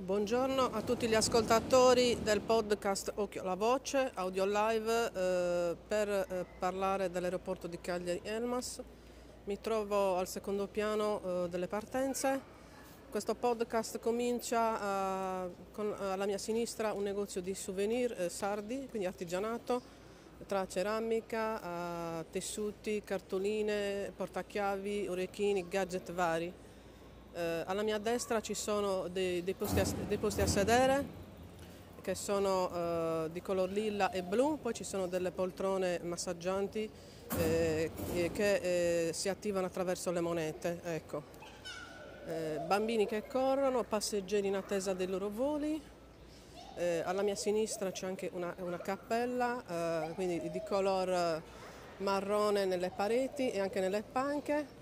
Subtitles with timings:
[0.00, 6.46] Buongiorno a tutti gli ascoltatori del podcast Occhio alla Voce, audio live eh, per eh,
[6.56, 8.80] parlare dell'aeroporto di Cagliari Elmas.
[9.46, 12.40] Mi trovo al secondo piano eh, delle partenze.
[13.10, 19.08] Questo podcast comincia eh, con alla mia sinistra un negozio di souvenir eh, sardi, quindi
[19.08, 19.82] artigianato,
[20.46, 26.66] tra ceramica, eh, tessuti, cartoline, portachiavi, orecchini, gadget vari.
[27.38, 31.06] Eh, alla mia destra ci sono dei, dei, posti, a, dei posti, a, sedere
[32.00, 36.90] che sono eh, di color lilla e blu, poi ci sono delle poltrone massaggianti
[37.38, 37.92] eh,
[38.32, 40.80] che eh, si attivano attraverso le monete.
[40.82, 41.22] Ecco.
[42.26, 45.80] Eh, bambini che corrono, passeggeri in attesa dei loro voli.
[46.74, 51.40] Eh, alla mia sinistra c'è anche una, una cappella, quindi di color
[51.98, 54.77] marrone nelle pareti e anche nelle panche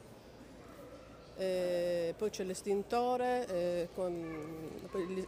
[1.38, 3.88] eh, poi c'è l'estintore, eh,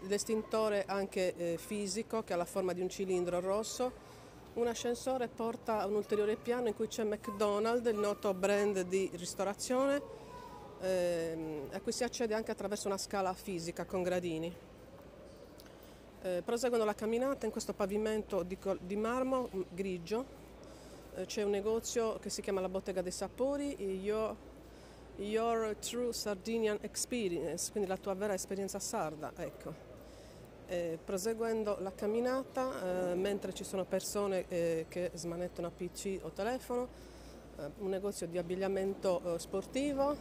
[0.07, 4.07] l'estintore anche eh, fisico che ha la forma di un cilindro rosso.
[4.55, 9.11] Un ascensore porta a un ulteriore piano in cui c'è McDonald's, il noto brand di
[9.15, 10.03] ristorazione,
[10.81, 14.53] ehm, a cui si accede anche attraverso una scala fisica con gradini.
[16.23, 20.25] Eh, proseguendo la camminata in questo pavimento di, di marmo grigio
[21.15, 24.48] eh, c'è un negozio che si chiama la Bottega dei Sapori, io
[25.19, 29.33] Your True Sardinian Experience, quindi la tua vera esperienza sarda.
[29.37, 29.87] Ecco.
[30.69, 36.31] Eh, proseguendo la camminata, eh, mentre ci sono persone eh, che smanettano a PC o
[36.31, 36.89] telefono,
[37.59, 40.15] eh, un negozio di abbigliamento eh, sportivo,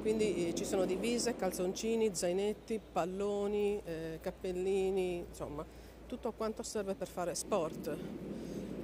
[0.00, 3.80] quindi eh, ci sono divise, calzoncini, zainetti, palloni,
[4.20, 5.64] cappellini, insomma,
[6.06, 7.96] tutto quanto serve per fare sport.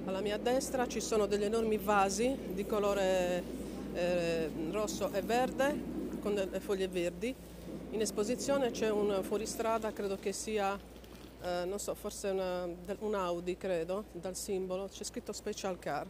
[0.05, 3.62] Alla mia destra ci sono degli enormi vasi di colore
[3.93, 7.35] eh, rosso e verde con delle foglie verdi.
[7.91, 10.79] In esposizione c'è un fuoristrada, credo che sia,
[11.41, 12.67] eh, non so, forse una,
[12.99, 16.07] un Audi, credo, dal simbolo, c'è scritto Special Car.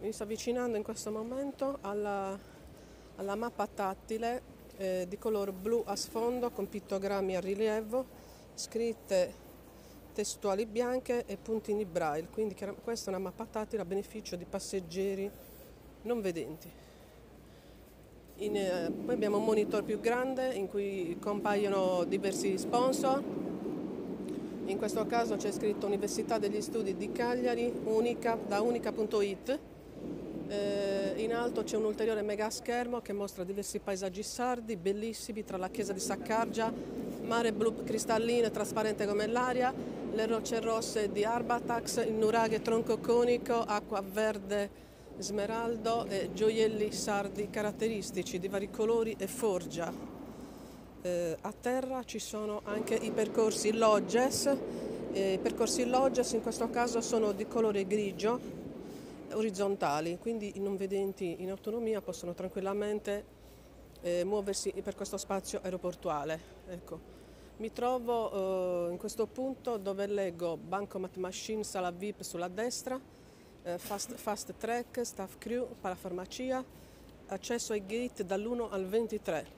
[0.00, 2.38] Mi sto avvicinando in questo momento alla,
[3.16, 4.42] alla mappa tattile
[4.76, 8.04] eh, di colore blu a sfondo con pittogrammi a rilievo,
[8.54, 9.46] scritte
[10.12, 15.30] testuali bianche e puntini braille, quindi questa è una mappa tattile a beneficio di passeggeri
[16.02, 16.70] non vedenti.
[18.40, 23.20] In, eh, poi abbiamo un monitor più grande in cui compaiono diversi sponsor.
[24.66, 29.58] In questo caso c'è scritto Università degli Studi di Cagliari, unica, da unica.it.
[30.46, 35.56] Eh, in alto c'è un ulteriore mega schermo che mostra diversi paesaggi sardi, bellissimi, tra
[35.56, 36.72] la chiesa di Saccargia,
[37.22, 39.74] mare blu cristallino e trasparente come l'aria,
[40.12, 44.86] le rocce rosse di Arbatax, il nuraghe tronco conico, acqua verde
[45.18, 49.92] smeraldo e gioielli sardi caratteristici di vari colori e forgia.
[51.02, 54.56] Eh, a terra ci sono anche i percorsi lodges,
[55.12, 58.38] eh, i percorsi lodges in questo caso sono di colore grigio,
[59.32, 63.36] orizzontali, quindi i non vedenti in autonomia possono tranquillamente
[64.00, 66.40] eh, muoversi per questo spazio aeroportuale.
[66.68, 67.16] Ecco.
[67.58, 73.00] Mi trovo eh, in questo punto dove leggo Bancomat Machine Sala VIP sulla destra,
[73.76, 76.64] fast, fast track, staff crew, parafarmacia,
[77.26, 79.56] accesso ai gate dall'1 al 23.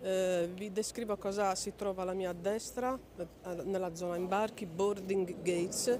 [0.00, 3.26] Eh, vi descrivo cosa si trova alla mia destra, eh,
[3.64, 5.98] nella zona imbarchi, boarding gates,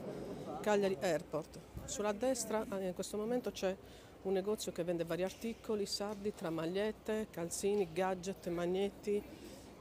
[0.60, 1.58] Cagliari Airport.
[1.84, 3.74] Sulla destra eh, in questo momento c'è
[4.22, 9.22] un negozio che vende vari articoli sardi tra magliette, calzini, gadget, magnetti,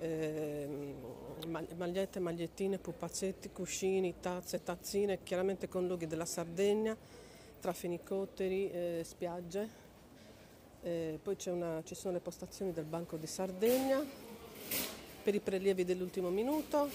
[0.04, 0.68] eh,
[1.78, 6.96] magliette, magliettine, pupazzetti, cuscini, tazze, tazzine, chiaramente con loghi della Sardegna,
[7.62, 9.82] tra fenicotteri, eh, spiagge.
[10.84, 14.04] Eh, poi una, ci sono le postazioni del Banco di Sardegna
[15.24, 16.90] per i prelievi dell'ultimo minuto,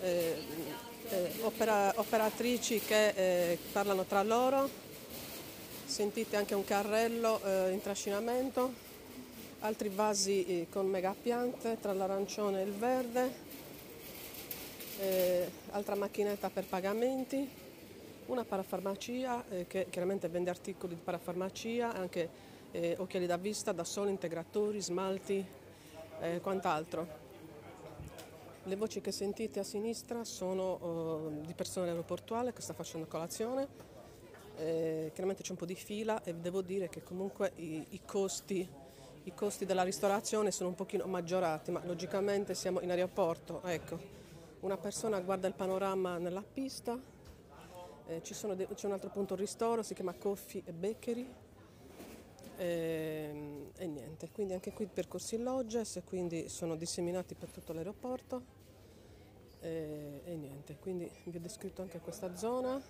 [0.00, 0.36] eh,
[1.08, 4.68] eh, opera, operatrici che eh, parlano tra loro,
[5.84, 7.40] sentite anche un carrello
[7.70, 8.85] in trascinamento
[9.60, 13.30] altri vasi eh, con mega piante tra l'arancione e il verde,
[15.00, 17.48] eh, altra macchinetta per pagamenti,
[18.26, 22.28] una parafarmacia eh, che chiaramente vende articoli di parafarmacia, anche
[22.72, 25.44] eh, occhiali da vista, da sole, integratori, smalti
[26.20, 27.24] e eh, quant'altro.
[28.64, 33.68] Le voci che sentite a sinistra sono uh, di personale aeroportuale che sta facendo colazione.
[34.56, 38.68] Eh, chiaramente c'è un po' di fila e devo dire che comunque i, i costi
[39.26, 43.60] i costi della ristorazione sono un pochino maggiorati, ma logicamente siamo in aeroporto.
[43.64, 43.98] Ecco,
[44.60, 46.96] una persona guarda il panorama nella pista,
[48.06, 51.28] eh, de- c'è un altro punto ristoro, si chiama Coffee e Bakery.
[52.56, 58.42] E, ehm, e, niente, quindi anche qui percorsi lodges, quindi sono disseminati per tutto l'aeroporto
[59.60, 62.80] e, e, niente, quindi vi ho descritto anche questa zona,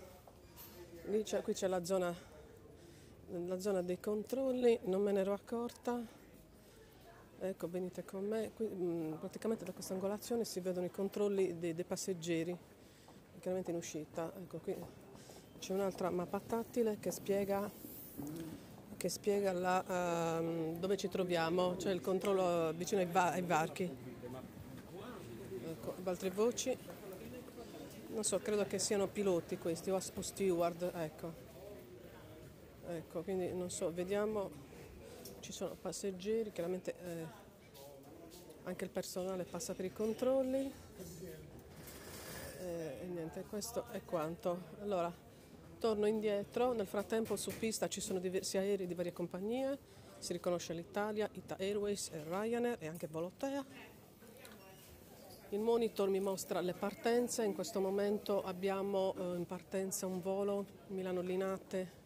[1.25, 2.15] c'è, qui c'è la zona,
[3.29, 6.25] la zona dei controlli, non me ne ero accorta,
[7.49, 11.59] ecco venite con me, qui, mh, mm, praticamente da questa angolazione si vedono i controlli
[11.59, 12.57] dei, dei passeggeri,
[13.41, 14.77] chiaramente in uscita, ecco qui
[15.59, 17.71] c'è un'altra mappa tattile che spiega
[18.97, 23.85] che spiega la, um, dove ci troviamo, cioè il controllo vicino ai, va- ai varchi.
[25.69, 26.77] Ecco, altre voci.
[28.09, 31.45] Non so, credo che siano piloti questi o steward, ecco.
[32.89, 34.51] Ecco, quindi non so, vediamo,
[35.47, 37.27] ci sono passeggeri, chiaramente eh,
[38.65, 40.73] anche il personale passa per i controlli.
[42.59, 44.75] Eh, e niente, questo è quanto.
[44.81, 45.25] Allora,
[45.79, 49.79] Torno indietro, nel frattempo su pista ci sono diversi aerei di varie compagnie,
[50.19, 53.65] si riconosce l'Italia, Ita Airways e Ryanair e anche Volotea.
[55.51, 60.65] Il monitor mi mostra le partenze, in questo momento abbiamo eh, in partenza un volo
[60.89, 62.05] Milano-Linate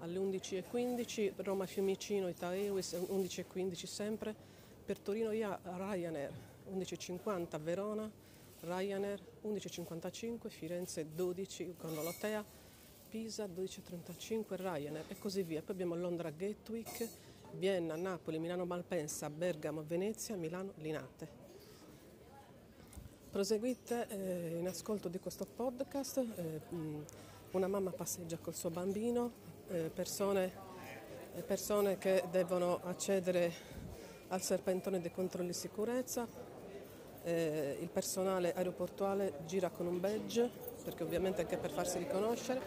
[0.00, 4.34] alle 11.15, Roma-Fiumicino, Ita Airways 11.15 sempre,
[4.84, 6.32] per Torino via Ryanair
[6.72, 8.10] 11.50, Verona,
[8.60, 12.44] Ryanair 11.55, Firenze 12 con Volotea,
[13.08, 15.62] Pisa 12.35, Ryanair e così via.
[15.62, 17.08] Poi abbiamo Londra Gatwick,
[17.52, 21.38] Vienna, Napoli, Milano Malpensa, Bergamo, Venezia, Milano Linate.
[23.30, 26.60] Proseguite eh, in ascolto di questo podcast, eh,
[27.52, 29.49] una mamma passeggia col suo bambino,
[29.94, 30.52] persone,
[31.36, 33.52] eh, persone che devono accedere
[34.28, 36.26] al serpentone dei controlli di sicurezza,
[37.22, 40.50] eh, il personale aeroportuale gira con un badge,
[40.82, 42.60] perché ovviamente anche per farsi riconoscere,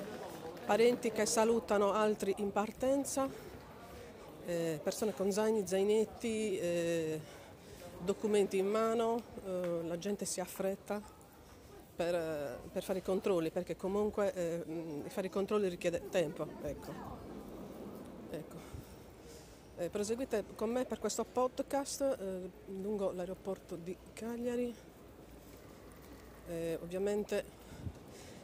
[0.66, 3.28] parenti che salutano altri in partenza,
[4.46, 7.20] eh, persone con zaini, zainetti, eh,
[8.00, 11.02] documenti in mano, eh, la gente si affretta
[11.96, 14.64] per, per, fare i controlli perché comunque eh,
[15.08, 16.48] fare i controlli richiede tempo.
[16.62, 16.92] Ecco.
[18.32, 18.56] Ecco.
[19.78, 24.74] Eh, proseguite con me per questo podcast eh, lungo l'aeroporto di Cagliari.
[26.82, 27.62] ovviamente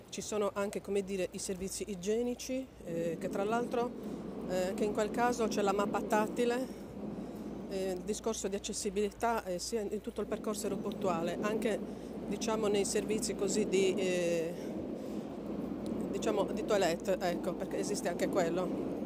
[0.10, 3.92] ci sono anche dire, i servizi igienici, eh, che tra l'altro
[4.48, 6.89] eh, che in quel caso c'è la mappa tattile,
[7.70, 11.80] eh, discorso di accessibilità eh, sia in tutto il percorso aeroportuale, anche
[12.28, 14.54] diciamo, nei servizi così di, eh,
[16.12, 18.98] diciamo, di toilette, ecco, perché esiste anche quello.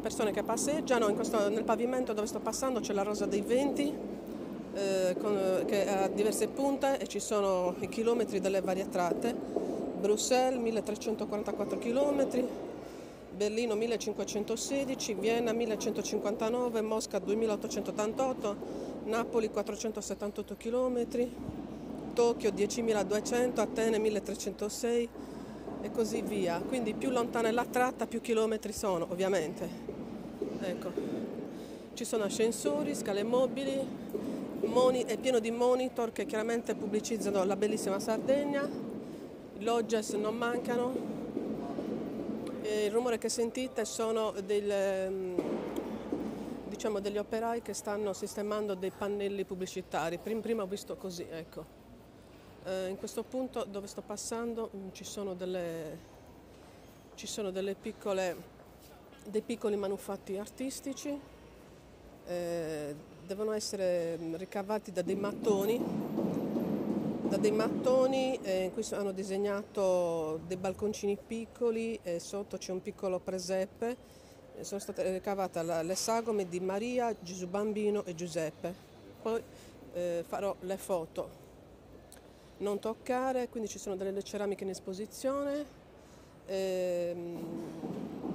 [0.00, 3.92] Persone che passeggiano, questo, nel pavimento dove sto passando c'è la rosa dei venti,
[4.72, 9.34] eh, con, che ha diverse punte e ci sono i chilometri delle varie tratte.
[10.00, 12.26] Bruxelles 1344 km,
[13.40, 18.56] Berlino 1516, Vienna 1159, Mosca 2888,
[19.04, 21.06] Napoli 478 km,
[22.12, 25.08] Tokyo 10.200, Atene 1306
[25.80, 26.60] e così via.
[26.60, 29.66] Quindi più lontana è la tratta, più chilometri sono, ovviamente.
[30.60, 30.92] Ecco.
[31.94, 33.78] Ci sono ascensori, scale mobili,
[34.66, 38.68] Moni, è pieno di monitor che chiaramente pubblicizzano la bellissima Sardegna,
[39.58, 41.09] i lodges non mancano,
[42.70, 45.34] il rumore che sentite sono del, ehm,
[46.68, 51.78] diciamo, degli operai che stanno sistemando dei pannelli pubblicitari, prima, ho visto così, ecco.
[52.64, 55.98] Eh, in questo punto dove sto passando mm, ci sono delle,
[57.14, 58.36] ci sono piccole,
[59.26, 61.18] dei piccoli manufatti artistici,
[62.26, 62.94] eh,
[63.26, 66.29] devono essere mm, ricavati da dei mattoni,
[67.30, 72.82] da dei mattoni eh, in cui hanno disegnato dei balconcini piccoli e sotto c'è un
[72.82, 73.96] piccolo presepe.
[74.56, 78.74] Eh, sono state ricavate le sagome di Maria, Gesù Bambino e Giuseppe.
[79.22, 79.40] Poi
[79.92, 81.28] eh, farò le foto.
[82.58, 85.64] Non toccare, quindi ci sono delle ceramiche in esposizione.
[86.46, 87.14] Eh,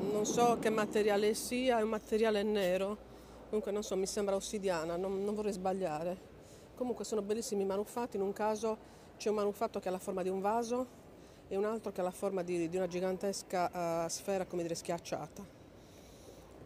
[0.09, 3.13] non so che materiale sia, è un materiale nero
[3.47, 6.34] comunque non so, mi sembra ossidiana, non, non vorrei sbagliare.
[6.75, 8.77] Comunque sono bellissimi i manufatti, in un caso
[9.17, 11.03] c'è un manufatto che ha la forma di un vaso
[11.47, 14.75] e un altro che ha la forma di, di una gigantesca uh, sfera, come dire,
[14.75, 15.43] schiacciata.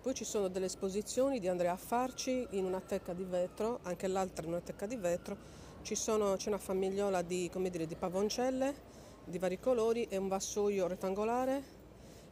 [0.01, 4.45] Poi ci sono delle esposizioni di Andrea Farci in una tecca di vetro, anche l'altra
[4.45, 5.57] in una tecca di vetro.
[5.81, 8.87] Sono, c'è una famigliola di, dire, di pavoncelle
[9.29, 11.77] di vari colori e un vassoio rettangolare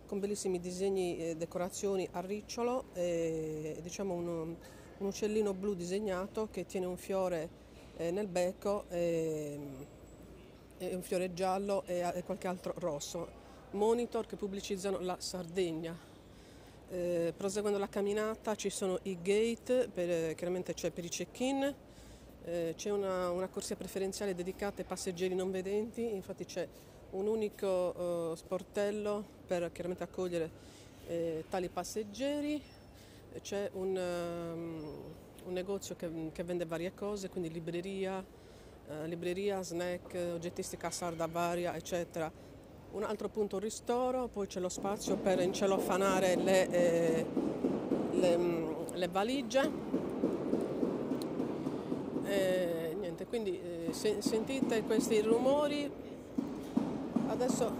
[0.07, 4.55] con bellissimi disegni e decorazioni a ricciolo e diciamo un, un,
[5.05, 7.65] uccellino blu disegnato che tiene un fiore
[7.97, 9.59] eh, nel becco e,
[10.77, 13.45] e, un fiore giallo e, e qualche altro rosso.
[13.71, 15.95] Monitor che pubblicizzano la Sardegna.
[16.89, 21.75] Eh, proseguendo la camminata ci sono i gate, per, chiaramente c'è per i check-in,
[22.45, 26.65] eh, c'è una, una, corsia preferenziale dedicata ai passeggeri non vedenti, infatti c'è
[27.09, 30.49] un unico uh, sportello per chiaramente accogliere
[31.07, 32.61] eh, tali passeggeri,
[33.41, 40.15] c'è un, um, un negozio che, che, vende varie cose, quindi libreria, uh, libreria snack,
[40.33, 42.31] oggettistica sarda varia, eccetera
[42.91, 47.25] un altro punto ristoro, poi c'è lo spazio per incellofanare le, eh,
[48.11, 49.71] le, mm, le valigie.
[52.23, 55.89] E, niente, quindi eh, se, sentite questi rumori,
[57.27, 57.71] adesso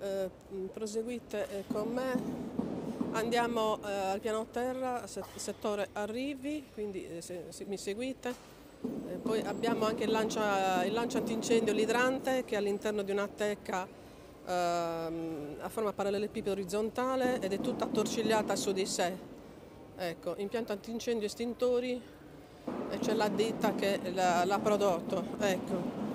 [0.00, 0.30] eh,
[0.72, 2.67] proseguite eh, con me,
[3.12, 8.56] andiamo eh, al piano terra, settore arrivi, quindi eh, se, se mi seguite.
[8.80, 13.26] Eh, poi abbiamo anche il lancia, il lancia antincendio, l'idrante che è all'interno di una
[13.26, 13.86] teca
[14.46, 19.36] ehm, a forma parallelepipedo orizzontale ed è tutta attorcigliata su di sé.
[19.96, 22.00] Ecco, impianto antincendio estintori
[22.90, 25.24] e c'è la ditta che l'ha prodotto.
[25.40, 26.06] Ecco.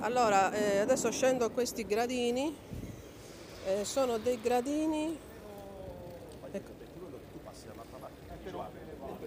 [0.00, 2.54] Allora, eh, adesso scendo questi gradini,
[3.66, 5.18] eh, sono dei gradini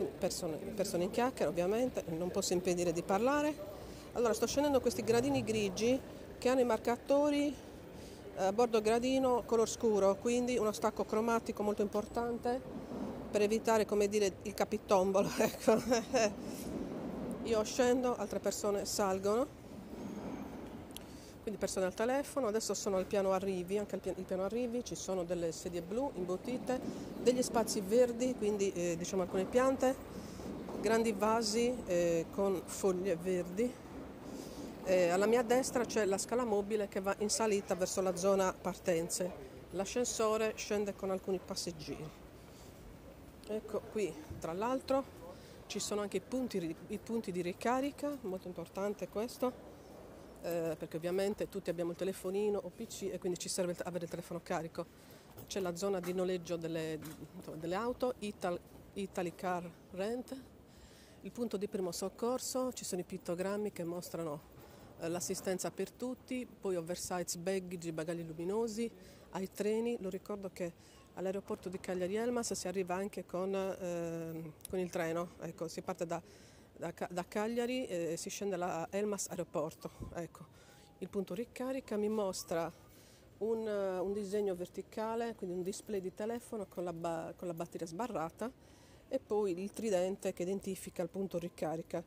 [0.06, 3.70] persone, persone in chiacchiera ovviamente, non posso impedire di parlare.
[4.14, 6.00] Allora sto scendendo questi gradini grigi
[6.38, 7.54] che hanno i marcatori
[8.38, 12.60] a eh, bordo gradino color scuro, quindi uno stacco cromatico molto importante
[13.30, 15.30] per evitare come dire il capitombolo.
[15.38, 15.82] Ecco.
[17.44, 19.61] Io scendo, altre persone salgono
[21.42, 24.96] quindi persone al telefono, adesso sono al piano arrivi, anche al piano, piano arrivi ci
[24.96, 26.80] sono delle sedie blu imbottite,
[27.22, 29.96] degli spazi verdi, quindi eh, diciamo alcune piante,
[30.82, 33.74] grandi vasi eh, con foglie verdi.
[34.84, 38.54] Eh, alla mia destra c'è la scala mobile che va in salita verso la zona
[38.54, 39.50] partenze.
[39.72, 42.10] L'ascensore scende con alcuni passeggeri.
[43.48, 45.20] Ecco qui, tra l'altro,
[45.66, 49.71] ci sono anche i punti, i punti di ricarica, molto importante questo
[50.42, 54.10] eh, perché ovviamente tutti abbiamo il telefonino o PC e quindi ci serve avere il
[54.10, 54.86] telefono carico.
[55.48, 57.00] C'è la zona di noleggio delle,
[57.56, 58.60] delle auto, Ital,
[58.94, 60.36] Italy Car Rent,
[61.22, 64.42] il punto di primo soccorso, ci sono i pittogrammi che mostrano
[65.00, 68.90] eh, l'assistenza per tutti, poi oversize baggage, bagagli luminosi,
[69.32, 70.74] ai treni, lo ricordo che
[71.16, 76.06] all'aeroporto di Cagliari Elmas si arriva anche con, eh, con il treno, ecco, si parte
[76.06, 76.22] da
[76.90, 79.92] da, Cagliari e si scende a Elmas Aeroporto.
[80.16, 80.46] Ecco,
[80.98, 82.72] il punto ricarica mi mostra
[83.40, 88.52] un, un, disegno verticale, quindi un display di telefono con la, con la batteria sbarrata
[89.08, 92.04] e poi il tridente che identifica il punto ricarica.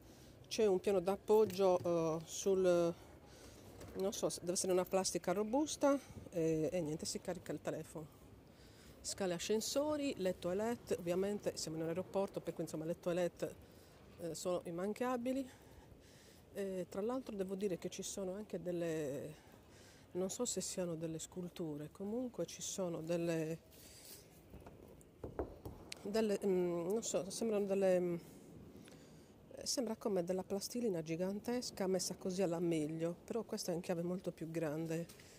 [0.48, 5.98] C'è un piano d'appoggio uh, sul, non so, deve essere una plastica robusta
[6.30, 8.22] e, e niente, si carica il telefono
[9.00, 13.54] scale ascensori, letto e let, ovviamente siamo in aeroporto, per cui insomma letto e let
[14.20, 15.48] eh, sono immancabili.
[16.52, 19.34] E, tra l'altro devo dire che ci sono anche delle,
[20.12, 23.58] non so se siano delle sculture, comunque ci sono delle,
[26.02, 28.16] delle mm, non so, sembrano delle, mm,
[29.64, 34.30] sembra come della plastilina gigantesca messa così alla meglio, però questa è in chiave molto
[34.30, 35.32] più grande.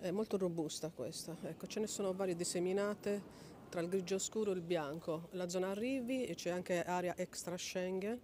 [0.00, 3.20] È molto robusta questa, ecco, ce ne sono varie disseminate
[3.68, 7.56] tra il grigio scuro e il bianco, la zona arrivi e c'è anche area extra
[7.56, 8.18] Schengen,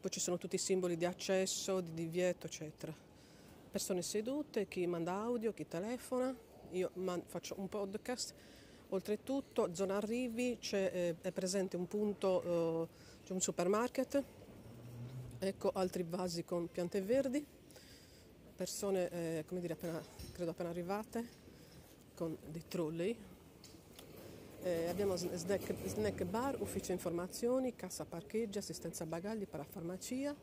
[0.00, 2.94] poi ci sono tutti i simboli di accesso, di divieto, eccetera.
[3.70, 6.34] Persone sedute, chi manda audio, chi telefona,
[6.70, 6.90] io
[7.26, 8.34] faccio un podcast.
[8.90, 12.88] Oltretutto, zona arrivi, eh, è presente un punto, eh,
[13.24, 14.24] c'è un supermarket,
[15.38, 17.44] ecco altri vasi con piante verdi,
[18.56, 20.00] persone, eh, come dire, appena,
[20.32, 21.46] credo appena arrivate,
[22.14, 23.16] con dei trolley,
[24.62, 30.34] eh, abbiamo snack, snack, bar, ufficio informazioni, cassa parcheggi, assistenza bagagli, parafarmacia.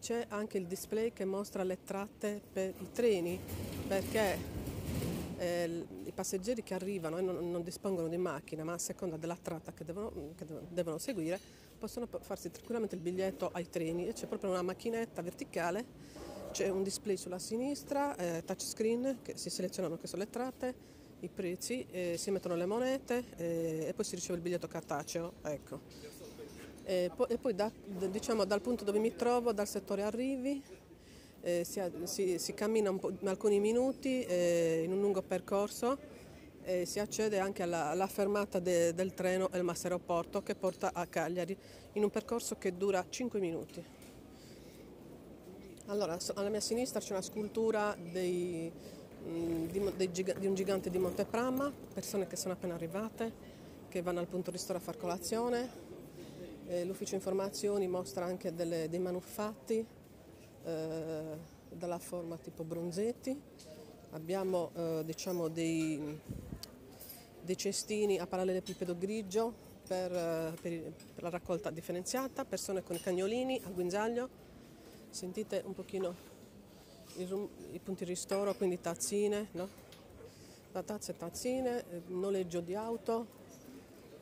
[0.00, 3.38] C'è anche il display che mostra le tratte per i treni
[3.86, 4.36] perché
[5.38, 9.36] eh, i passeggeri che arrivano e non, non, dispongono di macchina ma a seconda della
[9.40, 11.38] tratta che devono, che devono seguire
[11.78, 15.84] possono farsi tranquillamente il biglietto ai treni e c'è proprio una macchinetta verticale,
[16.52, 20.74] c'è un display sulla sinistra, eh, touchscreen che si selezionano che sono le tratte
[21.22, 25.34] i prezzi, eh, si mettono le monete eh, e poi si riceve il biglietto cartaceo.
[25.42, 25.80] Ecco.
[26.84, 27.70] E poi, e poi da,
[28.10, 30.60] diciamo, dal punto dove mi trovo, dal settore arrivi,
[31.42, 32.92] eh, si, si, si, cammina
[33.24, 35.98] alcuni minuti eh, in un lungo percorso
[36.64, 41.06] e si accede anche alla, alla fermata de, del treno Elmas Aeroporto che porta a
[41.06, 41.56] Cagliari
[41.92, 43.84] in un percorso che dura 5 minuti.
[45.86, 48.72] Allora, alla mia sinistra c'è una scultura dei,
[49.22, 53.32] di, di, un gigante di Monteprama, persone che sono appena arrivate,
[53.88, 55.90] che vanno al punto ristoro a far colazione.
[56.66, 59.84] Eh, l'ufficio informazioni mostra anche delle, dei manufatti
[60.64, 61.22] eh,
[61.68, 63.38] dalla forma tipo bronzetti.
[64.10, 66.20] Abbiamo eh, diciamo dei,
[67.42, 69.52] dei cestini a parallelepipedo grigio
[69.86, 74.28] per, eh, per, per, la raccolta differenziata, persone con i cagnolini al guinzaglio.
[75.10, 76.31] Sentite un pochino
[77.16, 79.68] i, punti ristoro, quindi tazzine, no?
[80.72, 83.40] da tazze e tazzine, eh, noleggio di auto.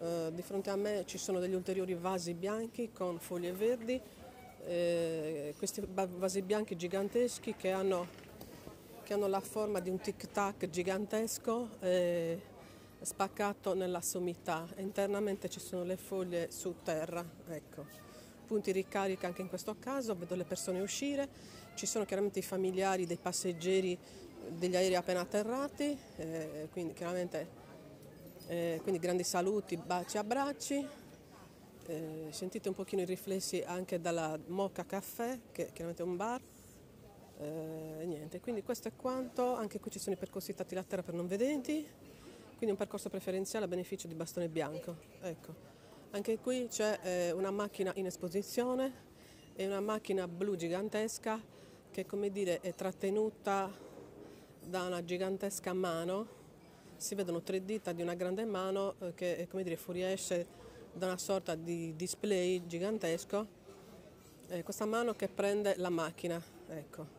[0.00, 4.00] Eh, di fronte a me ci sono degli ulteriori vasi bianchi con foglie verdi,
[4.64, 8.06] eh, questi vasi bianchi giganteschi che hanno,
[9.02, 12.40] che hanno la forma di un tic-tac gigantesco eh,
[13.02, 14.66] spaccato nella sommità.
[14.78, 17.24] Internamente ci sono le foglie su terra.
[17.48, 17.84] Ecco.
[18.46, 21.28] Punti ricarica anche in questo caso, vedo le persone uscire,
[21.80, 23.98] ci sono chiaramente i familiari dei passeggeri
[24.48, 27.48] degli aerei appena atterrati, eh, quindi chiaramente
[28.48, 30.86] eh, quindi grandi saluti, baci, abbracci.
[31.86, 36.42] Eh, sentite un pochino i riflessi anche dalla Mocha Caffè, che è chiaramente un bar.
[37.38, 41.02] Eh, niente, quindi questo è quanto, anche qui ci sono i percorsi tattili a terra
[41.02, 41.82] per non vedenti,
[42.58, 44.96] quindi un percorso preferenziale a beneficio di bastone bianco.
[45.22, 45.54] Ecco.
[46.10, 49.08] Anche qui c'è eh, una macchina in esposizione
[49.54, 51.58] e una macchina blu gigantesca
[51.90, 53.70] che come dire è trattenuta
[54.64, 56.38] da una gigantesca mano
[57.00, 60.46] si vedono tre dita di una grande mano eh, che come dire, fuoriesce
[60.92, 63.46] da una sorta di display gigantesco,
[64.48, 66.42] eh, questa mano che prende la macchina.
[66.68, 67.18] Ecco.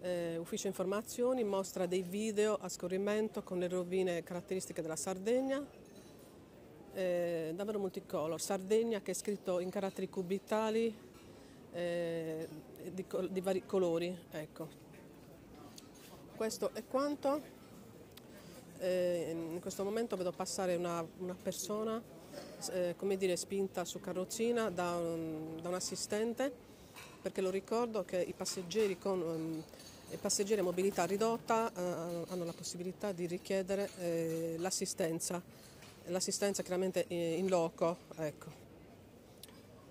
[0.00, 5.64] Eh, ufficio informazioni mostra dei video a scorrimento con le rovine caratteristiche della Sardegna,
[6.92, 8.40] eh, davvero multicolor.
[8.40, 11.08] Sardegna che è scritto in caratteri cubitali
[11.72, 12.48] eh,
[12.92, 14.16] di, di, vari colori.
[14.30, 14.68] Ecco.
[16.36, 17.58] Questo è quanto.
[18.78, 22.02] Eh, in questo momento vedo passare una, una persona,
[22.72, 26.50] eh, come dire, spinta su carrozzina da un, da un, assistente,
[27.20, 29.62] perché lo ricordo che i passeggeri con um,
[30.12, 35.40] i passeggeri a mobilità ridotta eh, hanno la possibilità di richiedere eh, l'assistenza,
[36.06, 37.96] l'assistenza chiaramente in loco.
[38.16, 38.59] Ecco.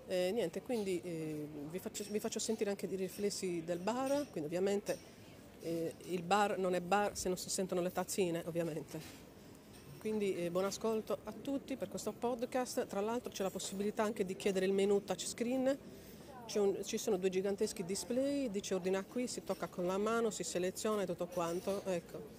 [0.09, 4.97] Niente, quindi eh, vi faccio, vi, faccio, sentire anche i riflessi del bar, quindi ovviamente
[5.61, 9.27] eh, il bar non è bar se non si sentono le tazzine, ovviamente.
[9.99, 12.87] Quindi eh, buon ascolto a tutti per questo podcast.
[12.87, 15.77] Tra l'altro c'è la possibilità anche di chiedere il menu touchscreen.
[16.55, 20.43] Un, ci sono due giganteschi display, dice ordina qui, si tocca con la mano, si
[20.43, 21.83] seleziona e tutto quanto.
[21.85, 22.37] Ecco.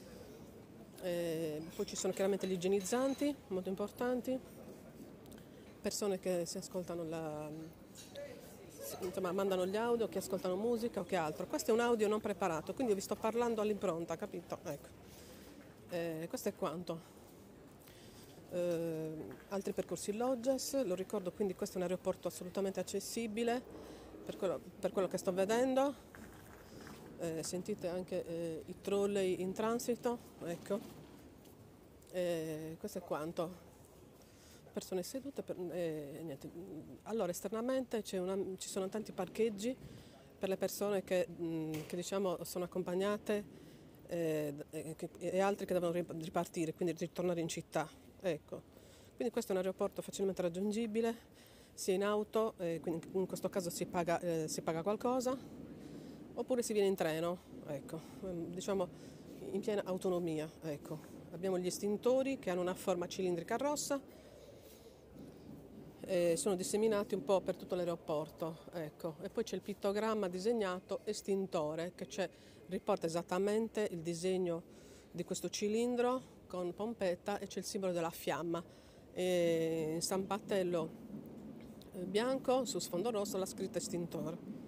[1.03, 4.39] Eh, poi ci sono chiaramente gli igienizzanti, molto importanti,
[5.81, 7.51] persone che si ascoltano la,
[9.01, 11.47] insomma, mandano gli audio, che ascoltano musica o che altro.
[11.47, 14.59] Questo è un audio non preparato, quindi vi sto parlando all'impronta, capito?
[14.65, 14.89] Ecco.
[15.91, 17.19] Eh, questo è quanto.
[18.51, 19.13] Eh,
[19.49, 23.63] altri percorsi Logges, lo ricordo quindi questo è un aeroporto assolutamente accessibile
[24.25, 26.09] per quello, per quello che sto vedendo.
[27.19, 30.99] Eh, sentite anche eh, i trolley in transito, ecco.
[32.13, 33.69] Eh, questo è quanto
[34.71, 35.43] persone sedute.
[35.43, 36.39] Per, eh,
[37.05, 39.77] allora, esternamente una, ci sono tanti parcheggi
[40.39, 43.45] per le persone che, mh, che diciamo, sono accompagnate
[44.09, 44.55] eh,
[45.19, 47.89] e altri che devono ripartire, quindi ritornare in città.
[48.21, 48.63] Ecco.
[49.15, 51.15] Quindi questo è un aeroporto facilmente raggiungibile,
[51.75, 55.37] sia in auto, eh, quindi in questo caso si paga, eh, si paga, qualcosa,
[56.35, 58.89] oppure si viene in treno, ecco, ehm, diciamo
[59.53, 60.51] in piena autonomia.
[60.63, 61.19] Ecco.
[61.33, 64.01] Abbiamo gli estintori che hanno una forma cilindrica rossa,
[66.07, 68.59] eh, sono disseminati un po' per tutto l'aeroporto.
[68.73, 69.17] Ecco.
[69.23, 72.07] E poi c'è il pittogramma disegnato estintore che
[72.67, 74.63] riporta esattamente il disegno
[75.11, 78.63] di questo cilindro con pompetta e c'è il simbolo della fiamma.
[79.13, 80.91] E in stampatello
[81.95, 84.59] eh, bianco su sfondo rosso la scritta estintore.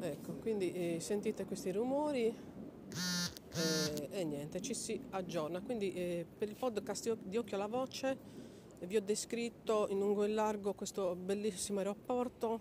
[0.00, 5.60] Ecco, quindi eh, sentite questi rumori eh, e niente, ci si aggiorna.
[5.60, 8.40] Quindi eh, per il podcast di Occhio alla Voce
[8.86, 12.60] vi ho descritto in lungo e largo questo bellissimo aeroporto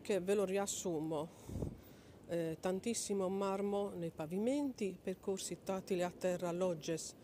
[0.00, 1.28] che ve lo riassumo.
[2.28, 7.14] Eh, tantissimo marmo nei pavimenti, percorsi tattili a terra, lodges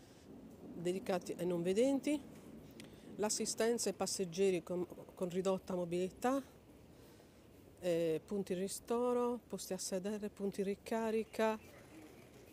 [0.75, 2.19] dedicati ai non vedenti,
[3.17, 6.41] l'assistenza ai passeggeri con, con ridotta mobilità,
[7.79, 11.59] eh, punti ristoro, posti a sedere, punti ricarica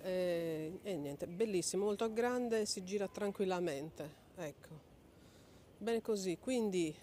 [0.02, 4.18] eh, e niente, bellissimo, molto grande, si gira tranquillamente.
[4.36, 4.89] Ecco.
[5.82, 6.94] Bene così, quindi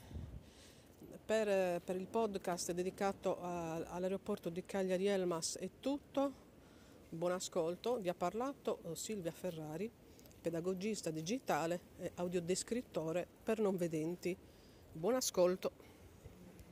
[1.25, 6.31] per, per il podcast dedicato a, all'aeroporto di Cagliari Elmas è tutto.
[7.09, 9.89] Buon ascolto, vi ha parlato eh, Silvia Ferrari,
[10.39, 14.37] pedagogista digitale e audiodescrittore per non vedenti.
[14.91, 15.86] Buon ascolto.